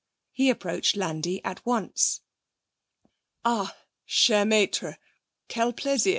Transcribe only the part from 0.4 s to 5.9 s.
approached Landi at once. 'Ah, cher maître, quel